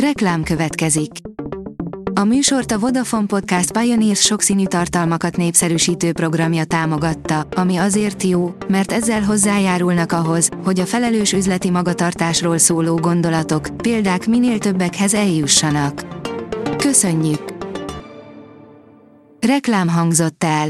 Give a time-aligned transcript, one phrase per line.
[0.00, 1.10] Reklám következik.
[2.14, 8.92] A műsort a Vodafone Podcast Pioneers sokszínű tartalmakat népszerűsítő programja támogatta, ami azért jó, mert
[8.92, 16.06] ezzel hozzájárulnak ahhoz, hogy a felelős üzleti magatartásról szóló gondolatok, példák minél többekhez eljussanak.
[16.76, 17.54] Köszönjük!
[19.40, 20.68] Reklám hangzott el.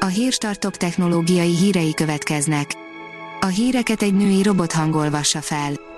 [0.00, 2.74] A hírstartok technológiai hírei következnek.
[3.40, 5.92] A híreket egy női robot hangolvassa fel.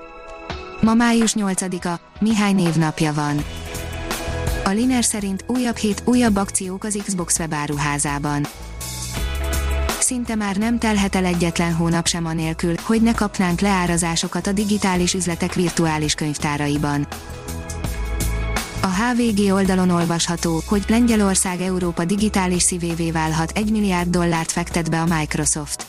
[0.80, 3.44] Ma május 8-a, Mihály névnapja van.
[4.64, 8.46] A Liner szerint újabb hét, újabb akciók az Xbox webáruházában.
[9.98, 15.14] Szinte már nem telhet el egyetlen hónap sem anélkül, hogy ne kapnánk leárazásokat a digitális
[15.14, 17.06] üzletek virtuális könyvtáraiban.
[18.82, 25.00] A HVG oldalon olvasható, hogy Lengyelország Európa digitális szívévé válhat 1 milliárd dollárt fektet be
[25.00, 25.86] a Microsoft.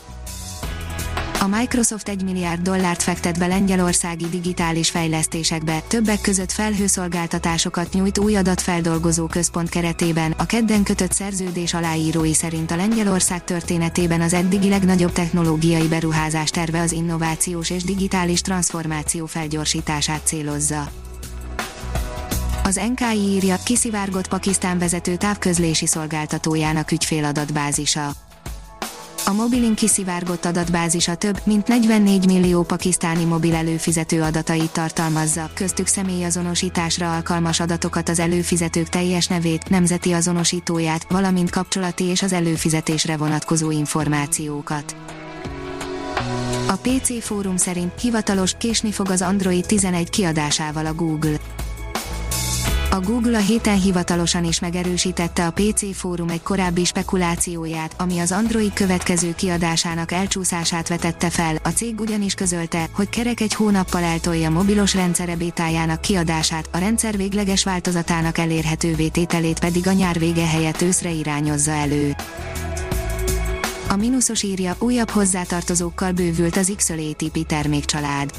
[1.40, 8.36] A Microsoft 1 milliárd dollárt fektet be lengyelországi digitális fejlesztésekbe, többek között felhőszolgáltatásokat nyújt új
[8.36, 10.34] adatfeldolgozó központ keretében.
[10.38, 16.82] A kedden kötött szerződés aláírói szerint a Lengyelország történetében az eddigi legnagyobb technológiai beruházás terve
[16.82, 20.90] az innovációs és digitális transformáció felgyorsítását célozza.
[22.64, 28.12] Az NKI írja, kiszivárgott Pakisztán vezető távközlési szolgáltatójának ügyféladatbázisa
[29.28, 37.16] a Mobilin kiszivárgott adatbázisa több, mint 44 millió pakisztáni mobil előfizető adatait tartalmazza, köztük személyazonosításra
[37.16, 44.96] alkalmas adatokat az előfizetők teljes nevét, nemzeti azonosítóját, valamint kapcsolati és az előfizetésre vonatkozó információkat.
[46.68, 51.38] A PC fórum szerint hivatalos késni fog az Android 11 kiadásával a Google.
[52.90, 58.32] A Google a héten hivatalosan is megerősítette a PC fórum egy korábbi spekulációját, ami az
[58.32, 61.56] Android következő kiadásának elcsúszását vetette fel.
[61.64, 67.18] A cég ugyanis közölte, hogy kerek egy hónappal eltolja mobilos rendszere bétájának kiadását, a rendszer
[67.18, 72.16] végleges változatának elérhetővé tételét pedig a nyár vége helyett őszre irányozza elő.
[73.90, 78.32] A mínuszos írja, újabb hozzátartozókkal bővült az XL ATP termékcsalád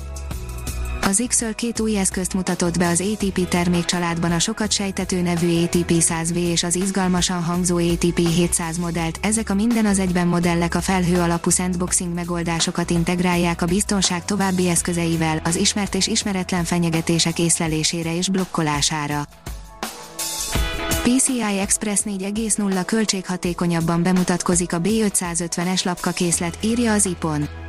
[1.09, 5.91] az x két új eszközt mutatott be az ATP termékcsaládban a sokat sejtető nevű ATP
[5.91, 9.19] 100V és az izgalmasan hangzó ATP 700 modellt.
[9.23, 14.69] Ezek a minden az egyben modellek a felhő alapú sandboxing megoldásokat integrálják a biztonság további
[14.69, 19.23] eszközeivel, az ismert és ismeretlen fenyegetések észlelésére és blokkolására.
[21.03, 27.68] PCI Express 4.0 költséghatékonyabban bemutatkozik a B550-es lapkakészlet, írja az IPON.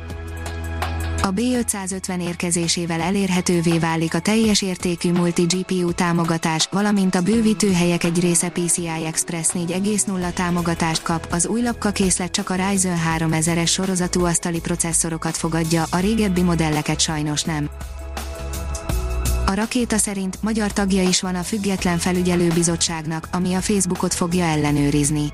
[1.22, 8.48] A B550 érkezésével elérhetővé válik a teljes értékű multi-GPU támogatás, valamint a bővítőhelyek egy része
[8.48, 15.36] PCI Express 4.0 támogatást kap, az új lapkakészlet csak a Ryzen 3000-es sorozatú asztali processzorokat
[15.36, 17.70] fogadja, a régebbi modelleket sajnos nem.
[19.46, 25.32] A rakéta szerint magyar tagja is van a független felügyelőbizottságnak, ami a Facebookot fogja ellenőrizni.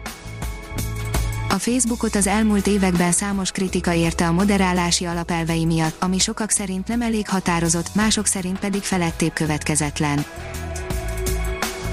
[1.57, 6.89] A Facebookot az elmúlt években számos kritika érte a moderálási alapelvei miatt, ami sokak szerint
[6.89, 10.25] nem elég határozott, mások szerint pedig felettébb következetlen.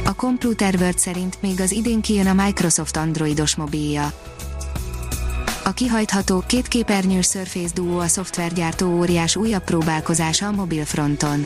[0.05, 4.13] A Computer World szerint még az idén kijön a Microsoft Androidos mobilja.
[5.63, 11.45] A kihajtható, kétképernyős Surface Duo a szoftvergyártó óriás újabb próbálkozása a mobil fronton.